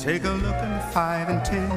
Take 0.00 0.24
a 0.24 0.30
look 0.30 0.54
at 0.54 0.94
five 0.94 1.28
and 1.28 1.44
ten, 1.44 1.68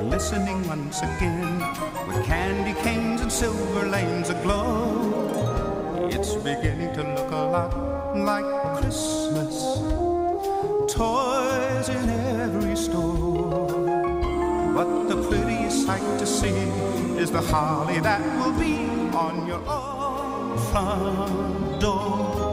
glistening 0.00 0.66
once 0.66 0.98
again, 1.02 1.60
with 2.08 2.26
candy 2.26 2.74
canes 2.82 3.20
and 3.20 3.30
silver 3.30 3.86
lanes 3.86 4.28
aglow. 4.28 6.08
It's 6.10 6.34
beginning 6.34 6.92
to 6.94 7.04
look 7.04 7.30
a 7.30 7.44
lot 7.54 8.16
like 8.16 8.44
Christmas. 8.80 9.54
Toys 10.92 11.88
in 11.90 12.08
every 12.10 12.74
store. 12.74 13.68
But 14.74 15.04
the 15.06 15.22
prettiest 15.28 15.86
sight 15.86 16.18
to 16.18 16.26
see 16.26 16.58
is 17.22 17.30
the 17.30 17.40
holly 17.40 18.00
that 18.00 18.20
will 18.36 18.58
be 18.58 18.88
on 19.14 19.46
your 19.46 19.62
own 19.68 20.58
front 20.72 21.80
door. 21.80 22.43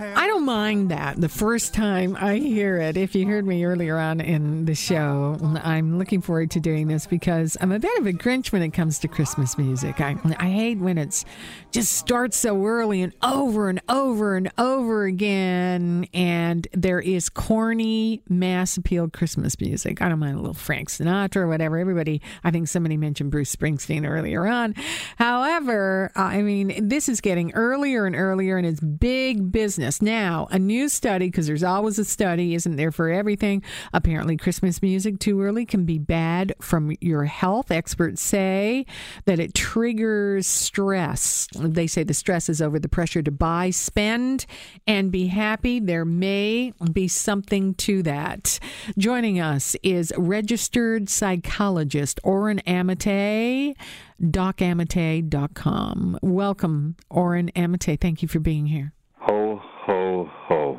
I 0.00 0.26
don't 0.26 0.46
mind 0.46 0.90
that 0.90 1.20
the 1.20 1.28
first 1.28 1.74
time 1.74 2.16
I 2.18 2.36
hear 2.36 2.78
it. 2.78 2.96
If 2.96 3.14
you 3.14 3.26
heard 3.26 3.46
me 3.46 3.64
earlier 3.64 3.98
on 3.98 4.22
in 4.22 4.64
the 4.64 4.74
show, 4.74 5.36
I'm 5.62 5.98
looking 5.98 6.22
forward 6.22 6.50
to 6.52 6.60
doing 6.60 6.88
this 6.88 7.06
because 7.06 7.58
I'm 7.60 7.70
a 7.70 7.78
bit 7.78 7.98
of 7.98 8.06
a 8.06 8.12
Grinch 8.12 8.50
when 8.50 8.62
it 8.62 8.70
comes 8.70 8.98
to 9.00 9.08
Christmas 9.08 9.58
music. 9.58 10.00
I, 10.00 10.16
I 10.38 10.48
hate 10.48 10.78
when 10.78 10.96
it's 10.96 11.26
just 11.70 11.92
starts 11.92 12.38
so 12.38 12.64
early 12.64 13.02
and 13.02 13.12
over 13.22 13.68
and 13.68 13.82
over 13.90 14.36
and 14.36 14.50
over 14.56 15.04
again. 15.04 16.06
And 16.14 16.66
there 16.72 17.00
is 17.00 17.28
corny, 17.28 18.22
mass 18.26 18.78
appeal 18.78 19.10
Christmas 19.10 19.60
music. 19.60 20.00
I 20.00 20.08
don't 20.08 20.18
mind 20.18 20.36
a 20.36 20.40
little 20.40 20.54
Frank 20.54 20.88
Sinatra 20.88 21.36
or 21.36 21.48
whatever. 21.48 21.76
Everybody, 21.76 22.22
I 22.42 22.50
think 22.50 22.68
somebody 22.68 22.96
mentioned 22.96 23.30
Bruce 23.30 23.54
Springsteen 23.54 24.08
earlier 24.08 24.46
on. 24.46 24.74
However, 25.16 26.10
I 26.16 26.40
mean, 26.40 26.88
this 26.88 27.06
is 27.10 27.20
getting 27.20 27.52
earlier 27.52 28.06
and 28.06 28.16
earlier 28.16 28.56
and 28.56 28.66
it's 28.66 28.80
big 28.80 29.52
business. 29.52 29.89
Now, 30.00 30.46
a 30.50 30.58
new 30.58 30.88
study, 30.88 31.26
because 31.26 31.46
there's 31.46 31.62
always 31.62 31.98
a 31.98 32.04
study, 32.04 32.54
isn't 32.54 32.76
there, 32.76 32.92
for 32.92 33.08
everything? 33.08 33.62
Apparently, 33.92 34.36
Christmas 34.36 34.82
music 34.82 35.18
too 35.18 35.40
early 35.40 35.64
can 35.66 35.84
be 35.84 35.98
bad 35.98 36.54
from 36.60 36.94
your 37.00 37.24
health. 37.24 37.70
Experts 37.70 38.22
say 38.22 38.86
that 39.24 39.40
it 39.40 39.54
triggers 39.54 40.46
stress. 40.46 41.48
They 41.54 41.86
say 41.86 42.02
the 42.02 42.14
stress 42.14 42.48
is 42.48 42.62
over 42.62 42.78
the 42.78 42.88
pressure 42.88 43.22
to 43.22 43.30
buy, 43.30 43.70
spend, 43.70 44.46
and 44.86 45.10
be 45.10 45.28
happy. 45.28 45.80
There 45.80 46.04
may 46.04 46.72
be 46.92 47.08
something 47.08 47.74
to 47.74 48.02
that. 48.02 48.58
Joining 48.98 49.40
us 49.40 49.76
is 49.82 50.12
registered 50.16 51.08
psychologist 51.08 52.20
Oren 52.22 52.60
Amitay 52.66 53.74
docamitay.com. 54.20 56.18
Welcome, 56.22 56.96
Oren 57.08 57.50
Amitay. 57.56 58.00
Thank 58.00 58.22
you 58.22 58.28
for 58.28 58.38
being 58.38 58.66
here. 58.66 58.92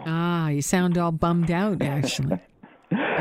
Ah, 0.06 0.50
you 0.50 0.62
sound 0.62 0.98
all 0.98 1.12
bummed 1.12 1.52
out, 1.52 1.82
actually. 1.82 2.40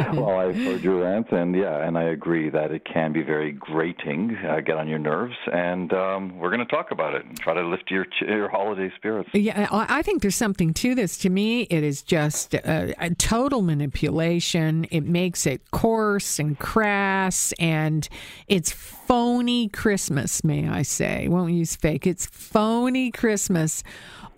well, 0.14 0.38
I've 0.38 0.56
heard 0.56 0.82
your 0.82 1.02
rant, 1.02 1.30
and 1.32 1.54
yeah, 1.54 1.86
and 1.86 1.96
I 1.96 2.04
agree 2.04 2.50
that 2.50 2.70
it 2.70 2.84
can 2.84 3.12
be 3.12 3.22
very 3.22 3.52
grating, 3.52 4.36
uh, 4.36 4.60
get 4.60 4.76
on 4.76 4.88
your 4.88 4.98
nerves, 4.98 5.34
and 5.52 5.92
um, 5.92 6.38
we're 6.38 6.50
going 6.50 6.66
to 6.66 6.72
talk 6.72 6.90
about 6.90 7.14
it 7.14 7.24
and 7.24 7.38
try 7.38 7.54
to 7.54 7.62
lift 7.62 7.90
your 7.90 8.06
your 8.20 8.48
holiday 8.48 8.92
spirits. 8.96 9.30
Yeah, 9.32 9.68
I 9.70 10.02
think 10.02 10.22
there's 10.22 10.36
something 10.36 10.74
to 10.74 10.94
this. 10.94 11.18
To 11.18 11.30
me, 11.30 11.62
it 11.62 11.82
is 11.82 12.02
just 12.02 12.54
a, 12.54 12.94
a 12.98 13.14
total 13.14 13.62
manipulation. 13.62 14.86
It 14.90 15.04
makes 15.04 15.46
it 15.46 15.70
coarse 15.70 16.38
and 16.38 16.58
crass, 16.58 17.52
and 17.58 18.08
it's 18.48 18.72
phony 19.10 19.68
Christmas, 19.68 20.44
may 20.44 20.68
I 20.68 20.82
say? 20.82 21.26
Won't 21.28 21.52
use 21.52 21.74
fake. 21.76 22.06
It's 22.06 22.26
phony 22.26 23.10
Christmas. 23.10 23.82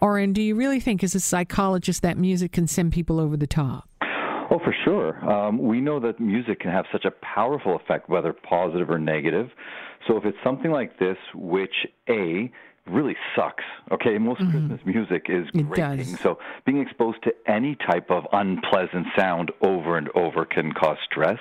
Oren, 0.00 0.32
do 0.32 0.42
you 0.42 0.56
really 0.56 0.80
think, 0.80 1.04
as 1.04 1.14
a 1.14 1.20
psychologist, 1.20 2.02
that 2.02 2.18
music 2.18 2.52
can 2.52 2.66
send 2.66 2.92
people 2.92 3.20
over 3.20 3.36
the 3.36 3.46
top? 3.46 3.88
Oh, 4.52 4.58
for 4.58 4.74
sure. 4.84 5.24
Um, 5.24 5.56
we 5.56 5.80
know 5.80 5.98
that 6.00 6.20
music 6.20 6.60
can 6.60 6.72
have 6.72 6.84
such 6.92 7.06
a 7.06 7.10
powerful 7.24 7.74
effect, 7.74 8.10
whether 8.10 8.34
positive 8.34 8.90
or 8.90 8.98
negative. 8.98 9.48
So 10.06 10.18
if 10.18 10.26
it's 10.26 10.36
something 10.44 10.70
like 10.70 10.98
this, 10.98 11.16
which 11.34 11.72
A, 12.10 12.52
really 12.86 13.16
sucks. 13.36 13.64
Okay, 13.92 14.18
most 14.18 14.40
mm-hmm. 14.40 14.50
Christmas 14.50 14.80
music 14.84 15.26
is 15.28 15.46
grating. 15.50 16.16
So 16.16 16.38
being 16.66 16.80
exposed 16.80 17.22
to 17.24 17.32
any 17.46 17.76
type 17.76 18.10
of 18.10 18.24
unpleasant 18.32 19.06
sound 19.16 19.52
over 19.60 19.96
and 19.96 20.08
over 20.14 20.44
can 20.44 20.72
cause 20.72 20.96
stress. 21.04 21.38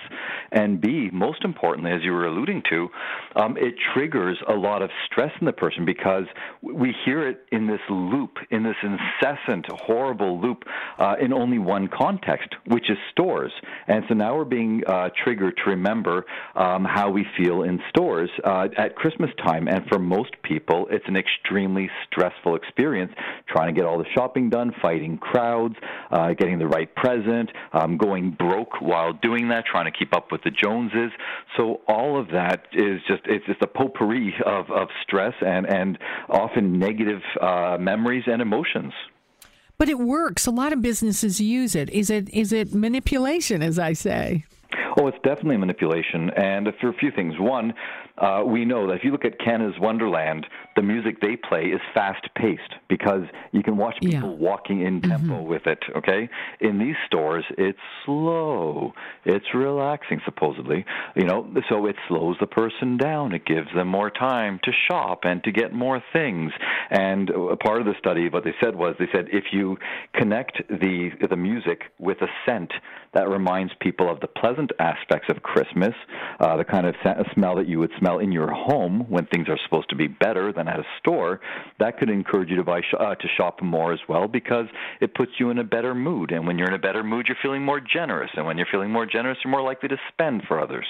And 0.51 0.79
B, 0.79 1.09
most 1.11 1.43
importantly, 1.43 1.91
as 1.91 2.01
you 2.03 2.11
were 2.11 2.25
alluding 2.25 2.63
to, 2.69 2.89
um, 3.35 3.57
it 3.57 3.73
triggers 3.93 4.37
a 4.47 4.53
lot 4.53 4.81
of 4.81 4.89
stress 5.05 5.31
in 5.39 5.45
the 5.45 5.53
person 5.53 5.83
because 5.85 6.25
we 6.61 6.93
hear 7.05 7.27
it 7.27 7.45
in 7.51 7.67
this 7.67 7.81
loop, 7.89 8.37
in 8.51 8.63
this 8.63 8.75
incessant, 8.83 9.65
horrible 9.71 10.39
loop, 10.39 10.63
uh, 10.99 11.15
in 11.19 11.33
only 11.33 11.57
one 11.57 11.87
context, 11.87 12.49
which 12.67 12.89
is 12.89 12.97
stores. 13.11 13.51
And 13.87 14.03
so 14.07 14.13
now 14.13 14.35
we're 14.35 14.45
being 14.45 14.83
uh, 14.87 15.09
triggered 15.23 15.57
to 15.63 15.69
remember 15.71 16.25
um, 16.55 16.85
how 16.85 17.09
we 17.09 17.25
feel 17.37 17.63
in 17.63 17.79
stores 17.89 18.29
uh, 18.43 18.67
at 18.77 18.95
Christmas 18.95 19.31
time. 19.43 19.67
And 19.67 19.85
for 19.87 19.97
most 19.97 20.31
people, 20.43 20.87
it's 20.91 21.05
an 21.07 21.15
extremely 21.39 21.89
stressful 22.07 22.55
experience 22.55 23.11
trying 23.47 23.73
to 23.73 23.79
get 23.79 23.87
all 23.87 23.97
the 23.97 24.05
shopping 24.13 24.49
done, 24.49 24.73
fighting 24.81 25.17
crowds, 25.17 25.75
uh, 26.11 26.33
getting 26.33 26.59
the 26.59 26.67
right 26.67 26.93
present, 26.95 27.49
um, 27.73 27.97
going 27.97 28.31
broke 28.31 28.81
while 28.81 29.13
doing 29.13 29.49
that, 29.49 29.65
trying 29.65 29.91
to 29.91 29.97
keep 29.97 30.15
up 30.15 30.31
with 30.31 30.41
the 30.43 30.51
Joneses. 30.51 31.11
So 31.57 31.81
all 31.87 32.19
of 32.19 32.27
that 32.29 32.67
is 32.73 33.01
just 33.07 33.21
it's 33.25 33.45
just 33.45 33.61
a 33.61 33.67
potpourri 33.67 34.33
of, 34.45 34.69
of 34.71 34.87
stress 35.03 35.33
and 35.41 35.67
and 35.67 35.97
often 36.29 36.79
negative 36.79 37.21
uh, 37.39 37.77
memories 37.79 38.23
and 38.27 38.41
emotions. 38.41 38.93
But 39.77 39.89
it 39.89 39.97
works. 39.97 40.45
A 40.45 40.51
lot 40.51 40.73
of 40.73 40.81
businesses 40.81 41.41
use 41.41 41.75
it. 41.75 41.89
Is 41.89 42.09
it 42.09 42.29
is 42.29 42.53
it 42.53 42.73
manipulation, 42.73 43.63
as 43.63 43.79
I 43.79 43.93
say? 43.93 44.45
Oh, 44.99 45.07
it's 45.07 45.17
definitely 45.23 45.57
manipulation, 45.57 46.31
and 46.31 46.67
for 46.79 46.89
a 46.89 46.93
few 46.93 47.11
things. 47.11 47.35
One, 47.39 47.73
uh, 48.17 48.43
we 48.45 48.65
know 48.65 48.87
that 48.87 48.95
if 48.95 49.03
you 49.03 49.11
look 49.11 49.25
at 49.25 49.39
Canada's 49.39 49.79
Wonderland, 49.79 50.45
the 50.75 50.81
music 50.81 51.21
they 51.21 51.37
play 51.37 51.65
is 51.65 51.79
fast 51.93 52.27
paced 52.35 52.75
because 52.89 53.23
you 53.51 53.63
can 53.63 53.77
watch 53.77 53.95
people 54.01 54.31
yeah. 54.31 54.47
walking 54.47 54.81
in 54.81 55.01
tempo 55.01 55.35
mm-hmm. 55.35 55.47
with 55.47 55.65
it. 55.65 55.79
Okay, 55.95 56.29
in 56.59 56.77
these 56.77 56.95
stores, 57.07 57.45
it's 57.57 57.79
slow, 58.05 58.93
it's 59.25 59.45
relaxing, 59.53 60.21
supposedly. 60.25 60.85
You 61.15 61.25
know, 61.25 61.51
so 61.69 61.85
it 61.85 61.95
slows 62.07 62.35
the 62.39 62.47
person 62.47 62.97
down. 62.97 63.33
It 63.33 63.45
gives 63.45 63.67
them 63.73 63.87
more 63.87 64.09
time 64.09 64.59
to 64.63 64.71
shop 64.89 65.21
and 65.23 65.43
to 65.43 65.51
get 65.51 65.73
more 65.73 66.03
things. 66.13 66.51
And 66.89 67.29
a 67.29 67.55
part 67.55 67.79
of 67.79 67.85
the 67.85 67.95
study, 67.97 68.29
what 68.29 68.43
they 68.43 68.53
said 68.61 68.75
was, 68.75 68.95
they 68.99 69.07
said 69.13 69.27
if 69.31 69.45
you 69.51 69.77
connect 70.13 70.61
the 70.69 71.11
the 71.29 71.35
music 71.35 71.83
with 71.97 72.17
a 72.21 72.27
scent 72.45 72.71
that 73.13 73.29
reminds 73.29 73.73
people 73.81 74.09
of 74.09 74.19
the 74.19 74.27
pleasant 74.27 74.71
aspects 74.79 75.27
of 75.29 75.43
Christmas, 75.43 75.93
uh, 76.39 76.57
the 76.57 76.63
kind 76.63 76.87
of 76.87 76.95
smell 77.33 77.55
that 77.55 77.67
you 77.67 77.79
would 77.79 77.91
smell 77.99 78.19
in 78.19 78.31
your 78.31 78.51
home 78.51 79.05
when 79.09 79.25
things 79.27 79.47
are 79.49 79.59
supposed 79.65 79.89
to 79.89 79.95
be 79.95 80.07
better 80.07 80.53
than 80.53 80.67
at 80.67 80.79
a 80.79 80.85
store, 80.99 81.41
that 81.79 81.97
could 81.97 82.09
encourage 82.09 82.49
you 82.49 82.55
to 82.55 82.63
buy 82.63 82.81
uh, 82.99 83.15
to 83.15 83.27
shop 83.37 83.61
more 83.61 83.93
as 83.93 83.99
well 84.07 84.27
because 84.27 84.65
it 85.01 85.13
puts 85.13 85.31
you 85.39 85.49
in 85.49 85.57
a 85.57 85.63
better 85.63 85.93
mood. 85.93 86.31
And 86.31 86.47
when 86.47 86.57
you're 86.57 86.67
in 86.67 86.73
a 86.73 86.79
better 86.79 87.03
mood, 87.03 87.27
you're 87.27 87.37
feeling 87.41 87.63
more 87.63 87.81
generous. 87.81 88.31
And 88.35 88.45
when 88.45 88.57
you're 88.57 88.67
feeling 88.71 88.91
more 88.91 89.05
generous, 89.05 89.37
you're 89.43 89.51
more 89.51 89.61
likely 89.61 89.89
to 89.89 89.97
spend 90.13 90.43
for 90.47 90.59
others. 90.59 90.85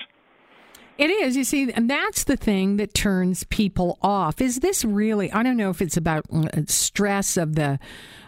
It 0.98 1.10
is, 1.10 1.36
you 1.36 1.44
see, 1.44 1.72
and 1.72 1.90
that's 1.90 2.26
the 2.26 2.38
thing 2.38 2.78
that 2.78 2.94
turns 2.94 3.44
people 3.46 3.98
off. 4.04 4.40
Is 4.40 4.60
this 4.60 4.86
really? 4.86 5.32
I 5.32 5.42
don't 5.42 5.58
know 5.58 5.72
if 5.72 5.82
it's 5.82 5.98
about 5.98 6.26
uh, 6.32 6.48
stress 6.68 7.38
of 7.38 7.56
the 7.56 7.80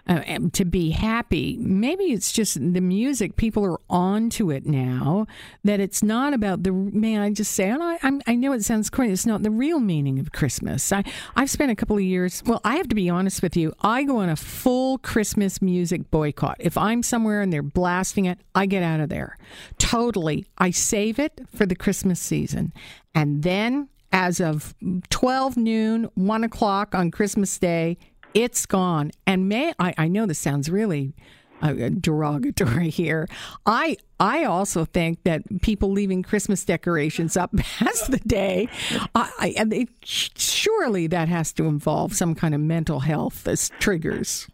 uh, 0.07 0.39
to 0.51 0.65
be 0.65 0.89
happy. 0.89 1.57
Maybe 1.59 2.05
it's 2.05 2.31
just 2.31 2.55
the 2.55 2.81
music. 2.81 3.35
People 3.37 3.63
are 3.65 3.79
on 3.89 4.29
to 4.31 4.51
it 4.51 4.65
now. 4.65 5.27
That 5.63 5.79
it's 5.79 6.03
not 6.03 6.33
about 6.33 6.63
the. 6.63 6.71
May 6.71 7.17
I 7.17 7.31
just 7.31 7.53
say? 7.53 7.71
I, 7.71 7.99
I'm, 8.03 8.21
I 8.27 8.35
know 8.35 8.51
it 8.51 8.63
sounds 8.63 8.89
corny. 8.89 9.11
It's 9.11 9.25
not 9.25 9.43
the 9.43 9.51
real 9.51 9.79
meaning 9.79 10.19
of 10.19 10.31
Christmas. 10.31 10.91
I 10.91 11.03
I've 11.35 11.49
spent 11.49 11.71
a 11.71 11.75
couple 11.75 11.95
of 11.95 12.03
years. 12.03 12.43
Well, 12.45 12.59
I 12.63 12.75
have 12.75 12.89
to 12.89 12.95
be 12.95 13.09
honest 13.09 13.41
with 13.41 13.55
you. 13.55 13.73
I 13.81 14.03
go 14.03 14.17
on 14.17 14.29
a 14.29 14.35
full 14.35 14.97
Christmas 14.97 15.61
music 15.61 16.11
boycott. 16.11 16.57
If 16.59 16.77
I'm 16.77 17.01
somewhere 17.01 17.41
and 17.41 17.53
they're 17.53 17.63
blasting 17.63 18.25
it, 18.25 18.39
I 18.53 18.65
get 18.65 18.83
out 18.83 18.99
of 18.99 19.09
there. 19.09 19.37
Totally. 19.77 20.45
I 20.57 20.71
save 20.71 21.17
it 21.17 21.39
for 21.55 21.65
the 21.65 21.75
Christmas 21.75 22.19
season, 22.19 22.73
and 23.15 23.43
then 23.43 23.87
as 24.11 24.39
of 24.39 24.75
12 25.09 25.57
noon, 25.57 26.09
1 26.13 26.43
o'clock 26.43 26.93
on 26.93 27.09
Christmas 27.09 27.57
Day, 27.57 27.97
it's 28.33 28.65
gone. 28.65 29.11
And 29.25 29.47
may 29.47 29.73
I, 29.79 29.93
I 29.97 30.07
know 30.07 30.25
this 30.25 30.39
sounds 30.39 30.69
really 30.69 31.13
uh, 31.61 31.89
derogatory 31.99 32.89
here. 32.89 33.27
I 33.65 33.97
I 34.19 34.43
also 34.43 34.85
think 34.85 35.23
that 35.23 35.61
people 35.61 35.91
leaving 35.91 36.23
Christmas 36.23 36.63
decorations 36.65 37.35
up 37.35 37.53
past 37.57 38.11
the 38.11 38.19
day, 38.19 38.69
I, 39.15 39.53
I, 39.57 39.63
they, 39.65 39.87
surely 40.03 41.07
that 41.07 41.27
has 41.27 41.51
to 41.53 41.65
involve 41.65 42.13
some 42.13 42.35
kind 42.35 42.53
of 42.53 42.61
mental 42.61 43.01
health 43.01 43.47
as 43.47 43.71
triggers. 43.79 44.47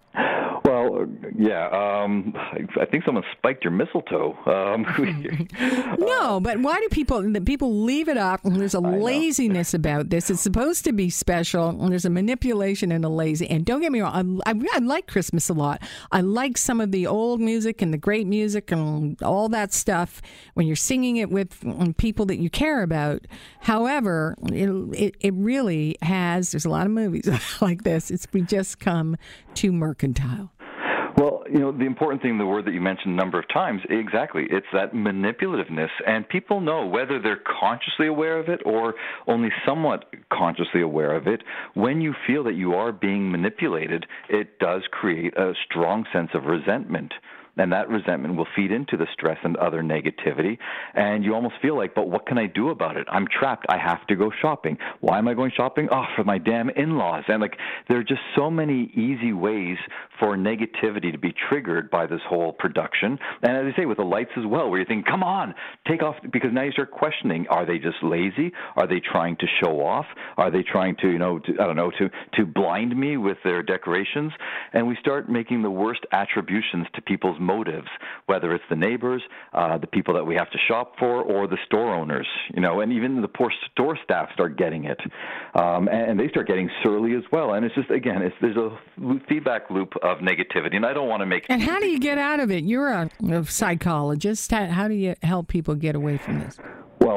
Yeah. 1.38 1.68
Um, 1.70 2.34
I 2.80 2.86
think 2.86 3.04
someone 3.06 3.24
spiked 3.38 3.64
your 3.64 3.72
mistletoe. 3.72 4.36
Um, 4.46 4.86
no, 6.00 6.40
but 6.40 6.60
why 6.60 6.80
do 6.80 6.88
people 6.90 7.34
people 7.46 7.84
leave 7.84 8.08
it 8.08 8.18
up? 8.18 8.42
There's 8.44 8.74
a 8.74 8.80
laziness 8.80 9.74
about 9.74 10.10
this. 10.10 10.30
It's 10.30 10.42
supposed 10.42 10.84
to 10.86 10.94
be 10.94 11.10
special. 11.10 11.72
There's 11.90 12.06
a 12.06 12.10
manipulation 12.10 12.92
and 12.92 13.06
a 13.06 13.10
lazy. 13.10 13.50
And 13.50 13.66
don't 13.66 13.82
get 13.82 13.92
me 13.92 14.02
wrong, 14.02 14.42
I, 14.46 14.52
I, 14.52 14.62
I 14.74 14.80
like 14.80 15.08
Christmas 15.08 15.50
a 15.50 15.54
lot. 15.54 15.82
I 16.12 16.22
like 16.22 16.58
some 16.58 16.82
of 16.82 16.92
the 16.92 17.08
old 17.08 17.40
music 17.40 17.82
and 17.82 17.94
the 17.94 17.98
great 17.98 18.28
music 18.28 18.72
and 18.72 19.22
all 19.22 19.50
that 19.50 19.74
stuff 19.74 20.22
when 20.54 20.68
you're 20.68 20.76
singing 20.76 21.18
it 21.18 21.30
with 21.30 21.64
people 21.98 22.26
that 22.26 22.38
you 22.38 22.50
care 22.50 22.84
about. 22.84 23.26
However, 23.62 24.36
it, 24.44 24.70
it, 24.94 25.16
it 25.20 25.34
really 25.36 25.98
has. 26.02 26.52
There's 26.52 26.66
a 26.66 26.70
lot 26.70 26.86
of 26.86 26.92
movies 26.92 27.30
like 27.62 27.84
this. 27.84 28.12
It's 28.12 28.28
we 28.34 28.42
just 28.42 28.80
come 28.80 29.18
too 29.54 29.72
mercantile. 29.72 30.52
You 31.52 31.60
know, 31.60 31.72
the 31.72 31.86
important 31.86 32.22
thing, 32.22 32.38
the 32.38 32.46
word 32.46 32.66
that 32.66 32.74
you 32.74 32.82
mentioned 32.82 33.14
a 33.14 33.18
number 33.18 33.40
of 33.40 33.48
times, 33.48 33.82
exactly, 33.90 34.46
it's 34.50 34.68
that 34.74 34.94
manipulativeness. 34.94 35.90
And 36.06 36.28
people 36.28 36.62
know 36.62 36.86
whether 36.86 37.20
they're 37.20 37.42
consciously 37.60 38.08
aware 38.08 38.40
of 38.40 38.50
it 38.50 38.62
or 38.66 38.94
only 39.28 39.50
somewhat 39.66 40.06
consciously 40.32 40.82
aware 40.82 41.16
of 41.16 41.28
it. 41.28 41.42
When 41.74 42.02
you 42.02 42.14
feel 42.28 42.44
that 42.44 42.56
you 42.56 42.74
are 42.74 42.92
being 42.92 43.32
manipulated, 43.32 44.06
it 44.30 44.60
does 44.60 44.84
create 44.92 45.36
a 45.38 45.54
strong 45.66 46.06
sense 46.14 46.30
of 46.34 46.46
resentment 46.46 47.14
and 47.58 47.72
that 47.72 47.90
resentment 47.90 48.36
will 48.36 48.48
feed 48.56 48.72
into 48.72 48.98
the 48.98 49.08
stress 49.14 49.38
and 49.44 49.58
other 49.58 49.82
negativity. 49.82 50.58
And 50.94 51.24
you 51.24 51.36
almost 51.36 51.56
feel 51.62 51.78
like, 51.78 51.96
but 51.96 52.10
what 52.10 52.26
can 52.26 52.38
I 52.38 52.48
do 52.48 52.70
about 52.70 52.98
it? 52.98 53.08
I'm 53.12 53.28
trapped. 53.28 53.66
I 53.70 53.78
have 53.78 54.06
to 54.08 54.16
go 54.16 54.32
shopping. 54.42 54.78
Why 55.02 55.18
am 55.18 55.28
I 55.28 55.34
going 55.34 55.52
shopping? 55.56 55.90
Oh, 55.92 56.06
for 56.16 56.24
my 56.24 56.38
damn 56.38 56.70
in 56.70 56.98
laws. 56.98 57.24
And 57.28 57.42
like, 57.42 57.58
there 57.88 57.98
are 57.98 58.04
just 58.04 58.22
so 58.36 58.50
many 58.50 58.92
easy 58.96 59.34
ways 59.34 59.78
for 60.20 60.36
negativity 60.38 61.12
to 61.12 61.18
be 61.18 61.34
triggered 61.50 61.90
by 61.90 62.06
this 62.06 62.22
whole 62.28 62.54
production. 62.54 63.18
And 63.42 63.68
as 63.68 63.74
I 63.74 63.78
say, 63.78 63.86
with 63.86 63.98
the 63.98 64.04
lights 64.04 64.32
as 64.38 64.46
well, 64.46 64.70
where 64.70 64.80
you 64.80 64.86
think, 64.86 65.06
come 65.06 65.24
on, 65.24 65.56
take 65.88 66.04
off, 66.04 66.16
because 66.32 66.52
now 66.54 66.64
you 66.64 66.72
start 66.72 66.92
questioning, 66.92 67.48
are 67.50 67.66
they 67.66 67.78
just 67.78 67.98
lazy? 68.04 68.52
Are 68.76 68.88
they 68.88 69.00
trying 69.00 69.38
to 69.38 69.48
show 69.62 69.82
off? 69.86 70.06
Are 70.38 70.52
they 70.52 70.64
trying 70.64 70.96
to, 71.02 71.10
you 71.10 71.20
know, 71.20 71.40
to, 71.40 71.54
I 71.60 71.66
don't 71.66 71.76
know, 71.76 71.92
to, 71.92 72.10
to 72.36 72.46
blind 72.46 72.98
me 72.98 73.18
with 73.18 73.38
their 73.44 73.64
decorations? 73.64 74.32
And 74.74 74.88
we 74.88 74.98
start 75.00 75.30
making 75.30 75.62
the 75.62 75.72
worst 75.72 76.02
attributions 76.12 76.88
to 76.96 77.02
people's 77.02 77.39
motives, 77.40 77.88
whether 78.26 78.54
it's 78.54 78.64
the 78.70 78.76
neighbors, 78.76 79.22
uh, 79.54 79.78
the 79.78 79.88
people 79.88 80.14
that 80.14 80.24
we 80.26 80.36
have 80.36 80.50
to 80.52 80.58
shop 80.68 80.94
for, 80.98 81.22
or 81.22 81.48
the 81.48 81.58
store 81.66 81.94
owners. 81.94 82.28
You 82.54 82.62
know, 82.62 82.82
and 82.82 82.92
even 82.92 83.22
the 83.22 83.28
poor 83.28 83.52
store 83.72 83.98
staff 84.04 84.30
start 84.34 84.58
getting 84.58 84.86
it, 84.86 85.00
um, 85.56 85.88
and, 85.88 86.12
and 86.12 86.20
they 86.20 86.30
start 86.30 86.48
getting 86.48 86.70
surly 86.84 87.16
as 87.16 87.24
well. 87.32 87.54
And 87.54 87.66
it's 87.66 87.76
just 87.76 87.90
again, 87.90 88.22
it's 88.22 88.36
there's 88.42 88.58
a 88.58 88.78
feedback 89.28 89.70
loop 89.70 89.94
of 90.04 90.20
negativity, 90.20 90.76
and 90.76 90.86
I 90.86 90.94
don't 90.94 91.08
want 91.08 91.22
to 91.22 91.26
make. 91.26 91.46
And 91.50 91.62
how 91.62 91.80
do 91.80 91.88
you 91.88 92.00
get 92.00 92.18
out 92.18 92.40
of 92.40 92.52
it? 92.52 92.64
You're 92.64 92.90
a, 92.90 93.10
a 93.32 93.46
psychologist. 93.46 94.52
How, 94.52 94.66
how 94.68 94.88
do 94.88 94.94
you 94.94 95.16
help 95.22 95.48
people 95.48 95.76
get 95.76 95.96
away 95.96 96.18
from 96.18 96.40
this? 96.40 96.58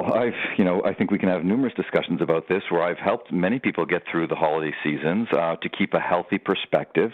I've, 0.04 0.58
you 0.58 0.64
know, 0.64 0.82
I 0.84 0.94
think 0.94 1.10
we 1.10 1.18
can 1.18 1.28
have 1.28 1.44
numerous 1.44 1.74
discussions 1.74 2.20
about 2.20 2.48
this 2.48 2.62
where 2.70 2.82
I've 2.82 2.98
helped 2.98 3.32
many 3.32 3.58
people 3.58 3.84
get 3.84 4.02
through 4.10 4.28
the 4.28 4.34
holiday 4.34 4.74
seasons 4.82 5.28
uh, 5.32 5.56
to 5.56 5.68
keep 5.68 5.94
a 5.94 6.00
healthy 6.00 6.38
perspective, 6.38 7.10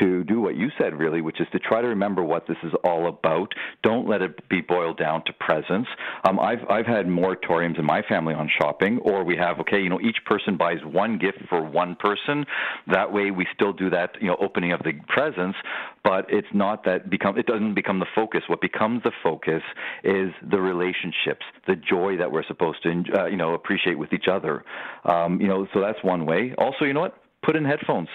to 0.00 0.24
do 0.24 0.40
what 0.40 0.56
you 0.56 0.68
said, 0.78 0.98
really, 0.98 1.20
which 1.20 1.40
is 1.40 1.46
to 1.52 1.58
try 1.58 1.80
to 1.82 1.88
remember 1.88 2.22
what 2.22 2.46
this 2.46 2.56
is 2.62 2.72
all 2.84 3.08
about. 3.08 3.52
Don't 3.82 4.08
let 4.08 4.22
it 4.22 4.48
be 4.48 4.60
boiled 4.60 4.98
down 4.98 5.22
to 5.26 5.32
presents. 5.34 5.88
Um, 6.24 6.40
I've, 6.40 6.64
I've 6.70 6.86
had 6.86 7.06
moratoriums 7.06 7.78
in 7.78 7.84
my 7.84 8.02
family 8.08 8.34
on 8.34 8.50
shopping, 8.60 8.98
or 9.04 9.24
we 9.24 9.36
have, 9.36 9.60
okay, 9.60 9.80
you 9.80 9.88
know, 9.88 10.00
each 10.00 10.18
person 10.24 10.56
buys 10.56 10.78
one 10.84 11.18
gift 11.18 11.38
for 11.48 11.62
one 11.62 11.96
person. 11.96 12.46
That 12.86 13.12
way 13.12 13.30
we 13.30 13.46
still 13.54 13.72
do 13.72 13.90
that, 13.90 14.16
you 14.20 14.28
know, 14.28 14.36
opening 14.40 14.72
of 14.72 14.80
the 14.82 14.92
presents, 15.08 15.58
but 16.02 16.26
it's 16.28 16.48
not 16.54 16.84
that 16.84 17.10
become, 17.10 17.38
it 17.38 17.46
doesn't 17.46 17.74
become 17.74 18.00
the 18.00 18.06
focus. 18.14 18.42
What 18.46 18.60
becomes 18.60 19.02
the 19.02 19.12
focus 19.22 19.62
is 20.02 20.30
the 20.50 20.60
relationships, 20.60 21.44
the 21.66 21.76
joy 21.76 22.16
that 22.16 22.31
we're 22.32 22.44
supposed 22.44 22.82
to, 22.82 23.04
uh, 23.16 23.26
you 23.26 23.36
know, 23.36 23.54
appreciate 23.54 23.98
with 23.98 24.12
each 24.12 24.26
other. 24.30 24.64
Um, 25.04 25.40
you 25.40 25.46
know, 25.46 25.66
so 25.72 25.80
that's 25.80 26.02
one 26.02 26.26
way. 26.26 26.54
Also, 26.58 26.84
you 26.84 26.92
know 26.92 27.00
what? 27.00 27.16
Put 27.44 27.56
in 27.56 27.64
headphones 27.64 28.08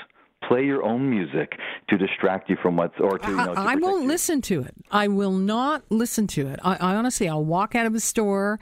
play 0.47 0.63
your 0.63 0.83
own 0.83 1.09
music 1.09 1.57
to 1.89 1.97
distract 1.97 2.49
you 2.49 2.55
from 2.61 2.77
what's 2.77 2.93
or 2.99 3.17
to 3.17 3.27
you 3.27 3.35
know. 3.35 3.53
To 3.53 3.59
I, 3.59 3.73
I 3.73 3.75
won't 3.75 4.03
you. 4.03 4.07
listen 4.07 4.41
to 4.43 4.61
it. 4.61 4.73
I 4.91 5.07
will 5.07 5.31
not 5.31 5.83
listen 5.89 6.27
to 6.27 6.47
it. 6.47 6.59
I, 6.63 6.75
I 6.75 6.95
honestly, 6.95 7.27
I'll 7.27 7.43
walk 7.43 7.75
out 7.75 7.85
of 7.85 7.93
the 7.93 7.99
store 7.99 8.59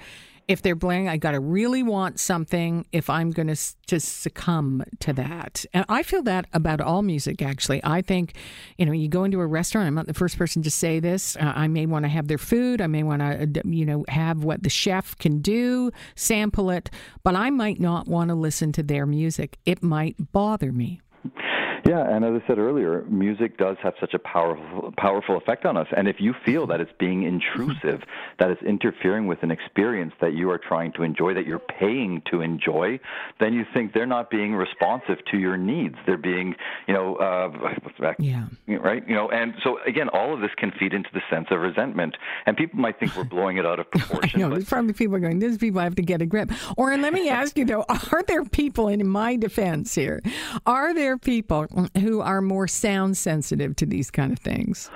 if 0.48 0.62
they're 0.62 0.76
playing, 0.76 1.10
I 1.10 1.18
got 1.18 1.32
to 1.32 1.40
really 1.40 1.82
want 1.82 2.20
something 2.20 2.86
if 2.92 3.10
I'm 3.10 3.32
going 3.32 3.48
to 3.48 3.58
just 3.88 4.22
succumb 4.22 4.84
to 5.00 5.14
that. 5.14 5.66
And 5.74 5.86
I 5.90 6.04
feel 6.04 6.22
that 6.24 6.46
about 6.54 6.82
all 6.82 7.02
music, 7.02 7.42
actually. 7.42 7.82
I 7.84 8.02
think, 8.02 8.34
you 8.78 8.86
know, 8.86 8.92
you 8.92 9.08
go 9.08 9.24
into 9.24 9.40
a 9.40 9.48
restaurant, 9.48 9.88
I'm 9.88 9.96
not 9.96 10.08
the 10.08 10.14
first 10.14 10.38
person 10.38 10.62
to 10.64 10.72
say 10.72 11.00
this. 11.00 11.36
Uh, 11.36 11.52
I 11.56 11.68
may 11.68 11.86
want 11.86 12.06
to 12.06 12.10
have 12.10 12.28
their 12.28 12.38
food. 12.38 12.80
I 12.82 12.88
may 12.88 13.04
want 13.04 13.22
to, 13.22 13.44
uh, 13.44 13.62
you 13.66 13.86
know, 13.86 14.06
have 14.08 14.44
what 14.44 14.64
the 14.64 14.70
chef 14.70 15.18
can 15.18 15.42
do, 15.42 15.92
sample 16.16 16.70
it, 16.70 16.90
but 17.24 17.36
I 17.36 17.50
might 17.50 17.80
not 17.80 18.08
want 18.08 18.30
to 18.30 18.36
listen 18.36 18.72
to 18.74 18.84
their 18.84 19.06
music. 19.06 19.58
It 19.66 19.82
might 19.82 20.32
bother 20.32 20.72
me. 20.72 21.02
Yeah, 21.88 22.02
and 22.02 22.26
as 22.26 22.42
I 22.42 22.48
said 22.48 22.58
earlier, 22.58 23.04
music 23.04 23.60
does 23.60 23.78
have 23.84 23.94
such 24.00 24.16
a 24.16 24.20
powerful 24.20 24.92
powerful 24.98 25.38
effect 25.38 25.66
on 25.66 25.78
us. 25.78 25.86
And 25.96 26.08
if 26.08 26.16
you 26.20 26.34
feel 26.44 26.66
that 26.66 26.82
it's 26.82 26.92
being 26.98 27.22
intrusive, 27.24 28.02
that 28.40 28.50
it's 28.50 28.64
interfering 28.64 29.28
with 29.28 29.44
an 29.44 29.52
experience 29.52 30.14
that 30.20 30.34
you 30.34 30.50
are 30.50 30.58
trying 30.58 30.94
to 30.94 31.04
enjoy, 31.04 31.36
that 31.36 31.46
you're 31.46 31.60
paying 31.60 32.24
to 32.32 32.42
enjoy, 32.42 33.00
then 33.40 33.54
you 33.54 33.66
think 33.72 33.94
they're 33.94 34.08
not 34.08 34.32
being 34.32 34.56
responsive 34.56 35.18
to 35.30 35.38
your 35.38 35.58
needs. 35.58 35.94
They're 36.08 36.18
being, 36.18 36.56
you 36.88 36.96
know, 36.96 37.18
uh, 37.18 37.52
yeah, 38.18 38.48
right, 38.68 39.08
you 39.08 39.14
know. 39.14 39.30
And 39.30 39.54
so 39.64 39.78
again, 39.86 40.10
all 40.10 40.34
of 40.34 40.42
this 40.42 40.52
can 40.58 40.72
feed 40.80 40.92
into 40.92 41.10
the 41.14 41.22
sense 41.30 41.48
of 41.52 41.60
resentment. 41.60 42.18
And 42.48 42.58
people 42.58 42.80
might 42.80 43.00
think 43.00 43.16
we're 43.16 43.26
blowing 43.26 43.58
it 43.58 43.66
out 43.66 43.80
of 43.80 43.92
proportion. 43.92 44.42
I 44.44 44.48
know, 44.48 44.56
but... 44.56 44.66
probably 44.66 44.94
people 44.94 45.18
are 45.18 45.20
going, 45.20 45.38
"These 45.38 45.60
people 45.60 45.82
have 45.82 45.96
to 45.96 46.02
get 46.02 46.20
a 46.20 46.26
grip." 46.26 46.52
Or 46.78 46.98
let 46.98 47.14
me 47.14 47.30
ask 47.30 47.56
you 47.60 47.66
though, 47.66 47.86
are 48.12 48.24
there 48.24 48.44
people 48.44 48.88
in 48.88 49.08
my 49.08 49.36
defense 49.36 49.94
here? 49.94 50.24
Are 50.66 50.92
there 50.92 51.20
people 51.20 51.68
who 52.00 52.22
are 52.22 52.42
more 52.42 52.68
sound 52.68 53.18
sensitive 53.18 53.76
to 53.78 53.86
these 53.86 54.12
kind 54.12 54.32
of 54.32 54.40
things? 54.40 54.90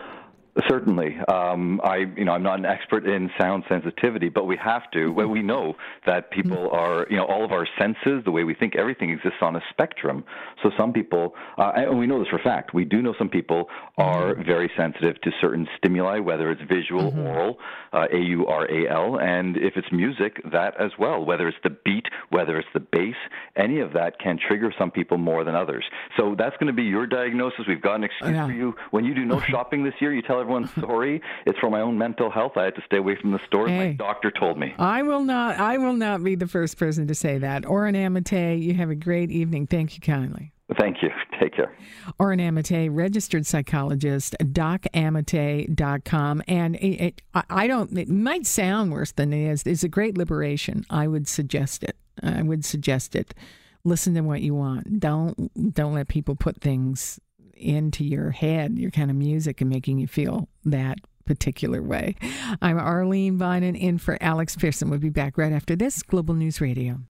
Certainly, 0.67 1.17
um, 1.27 1.79
I 1.83 1.97
you 2.17 2.25
know 2.25 2.33
I'm 2.33 2.43
not 2.43 2.59
an 2.59 2.65
expert 2.65 3.05
in 3.05 3.29
sound 3.39 3.63
sensitivity, 3.69 4.29
but 4.29 4.45
we 4.45 4.57
have 4.57 4.89
to. 4.91 5.09
Well, 5.09 5.27
we 5.27 5.41
know 5.41 5.75
that 6.05 6.31
people 6.31 6.57
mm-hmm. 6.57 6.75
are 6.75 7.07
you 7.09 7.17
know 7.17 7.25
all 7.25 7.45
of 7.45 7.51
our 7.51 7.67
senses, 7.77 8.23
the 8.25 8.31
way 8.31 8.43
we 8.43 8.55
think, 8.55 8.75
everything 8.75 9.11
exists 9.11 9.39
on 9.41 9.55
a 9.55 9.61
spectrum. 9.69 10.23
So 10.63 10.71
some 10.77 10.91
people, 10.91 11.35
uh, 11.57 11.71
and 11.75 11.99
we 11.99 12.07
know 12.07 12.19
this 12.19 12.27
for 12.29 12.37
a 12.37 12.43
fact. 12.43 12.73
We 12.73 12.83
do 12.83 13.01
know 13.01 13.13
some 13.17 13.29
people 13.29 13.69
are 13.97 14.33
mm-hmm. 14.33 14.43
very 14.43 14.71
sensitive 14.75 15.21
to 15.21 15.31
certain 15.39 15.67
stimuli, 15.77 16.19
whether 16.19 16.51
it's 16.51 16.61
visual, 16.67 17.11
mm-hmm. 17.11 17.27
oral, 17.27 17.57
uh, 17.93 18.07
A 18.11 18.17
U 18.17 18.47
R 18.47 18.65
A 18.69 18.89
L, 18.89 19.19
and 19.19 19.55
if 19.55 19.77
it's 19.77 19.91
music, 19.91 20.41
that 20.51 20.79
as 20.79 20.91
well. 20.97 21.23
Whether 21.23 21.47
it's 21.47 21.57
the 21.63 21.75
beat, 21.85 22.05
whether 22.29 22.57
it's 22.57 22.69
the 22.73 22.79
bass, 22.79 23.15
any 23.55 23.79
of 23.79 23.93
that 23.93 24.19
can 24.19 24.39
trigger 24.47 24.73
some 24.77 24.91
people 24.91 25.17
more 25.17 25.43
than 25.43 25.55
others. 25.55 25.85
So 26.17 26.35
that's 26.37 26.57
going 26.57 26.67
to 26.67 26.73
be 26.73 26.83
your 26.83 27.05
diagnosis. 27.05 27.65
We've 27.67 27.81
got 27.81 27.95
an 27.95 28.03
excuse 28.05 28.31
yeah. 28.33 28.45
for 28.47 28.51
you. 28.51 28.75
When 28.91 29.05
you 29.05 29.13
do 29.13 29.25
no 29.25 29.39
shopping 29.49 29.83
this 29.83 29.93
year, 29.99 30.13
you 30.13 30.21
tell 30.21 30.39
everyone, 30.39 30.48
sorry, 30.79 31.21
it's 31.45 31.59
for 31.59 31.69
my 31.69 31.81
own 31.81 31.97
mental 31.97 32.29
health. 32.29 32.53
I 32.55 32.65
had 32.65 32.75
to 32.75 32.81
stay 32.85 32.97
away 32.97 33.17
from 33.19 33.31
the 33.31 33.39
store. 33.47 33.67
Hey, 33.67 33.77
my 33.77 33.93
doctor 33.93 34.31
told 34.31 34.57
me. 34.57 34.73
I 34.77 35.03
will 35.03 35.23
not. 35.23 35.59
I 35.59 35.77
will 35.77 35.93
not 35.93 36.23
be 36.23 36.35
the 36.35 36.47
first 36.47 36.77
person 36.77 37.07
to 37.07 37.15
say 37.15 37.37
that. 37.37 37.65
Oren 37.65 37.95
Amitay, 37.95 38.61
you 38.61 38.73
have 38.75 38.89
a 38.89 38.95
great 38.95 39.31
evening. 39.31 39.67
Thank 39.67 39.95
you 39.95 40.01
kindly. 40.01 40.53
Thank 40.77 41.01
you. 41.01 41.09
Take 41.39 41.55
care. 41.55 41.75
Oren 42.19 42.39
Amitay, 42.39 42.89
registered 42.91 43.45
psychologist, 43.45 44.35
docamitay.com. 44.41 46.43
And 46.47 46.75
it, 46.75 47.01
it, 47.01 47.21
I 47.49 47.67
don't, 47.67 47.97
it 47.97 48.09
might 48.09 48.45
sound 48.45 48.91
worse 48.91 49.13
than 49.13 49.33
it 49.33 49.49
is. 49.49 49.63
It's 49.63 49.83
a 49.83 49.89
great 49.89 50.17
liberation. 50.17 50.85
I 50.89 51.07
would 51.07 51.27
suggest 51.27 51.83
it. 51.83 51.95
I 52.21 52.41
would 52.41 52.65
suggest 52.65 53.15
it. 53.15 53.33
Listen 53.85 54.13
to 54.15 54.21
what 54.21 54.41
you 54.41 54.53
want. 54.53 54.99
Don't 54.99 55.73
don't 55.73 55.93
let 55.93 56.09
people 56.09 56.35
put 56.35 56.59
things 56.59 57.17
into 57.59 58.03
your 58.03 58.31
head, 58.31 58.77
your 58.77 58.91
kind 58.91 59.09
of 59.09 59.17
music, 59.17 59.61
and 59.61 59.69
making 59.69 59.99
you 59.99 60.07
feel 60.07 60.47
that 60.65 60.99
particular 61.25 61.81
way. 61.81 62.15
I'm 62.61 62.79
Arlene 62.79 63.37
Bynon 63.37 63.79
in 63.79 63.97
for 63.99 64.17
Alex 64.21 64.55
Pearson. 64.55 64.89
We'll 64.89 64.99
be 64.99 65.09
back 65.09 65.37
right 65.37 65.53
after 65.53 65.75
this 65.75 66.01
Global 66.01 66.33
News 66.33 66.59
Radio. 66.59 67.01